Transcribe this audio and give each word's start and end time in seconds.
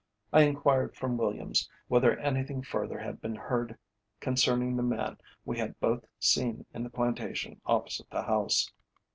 I 0.33 0.41
inquired 0.45 0.95
from 0.95 1.15
Williams 1.15 1.69
whether 1.87 2.17
anything 2.17 2.63
further 2.63 2.97
had 2.97 3.21
been 3.21 3.35
heard 3.35 3.77
concerning 4.19 4.75
the 4.75 4.81
man 4.81 5.19
we 5.45 5.59
had 5.59 5.79
both 5.79 6.07
seen 6.17 6.65
in 6.73 6.81
the 6.81 6.89
plantation 6.89 7.61
opposite 7.67 8.09
the 8.09 8.23
house. 8.23 8.71